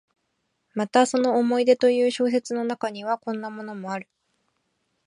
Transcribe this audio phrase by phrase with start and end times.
[0.73, 4.07] またその「思い出」という小説の中には、こんなのもある。